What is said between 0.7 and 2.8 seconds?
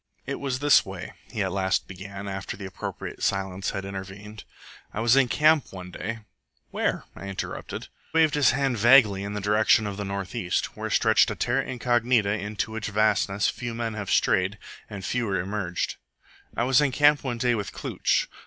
way," he at last began, after the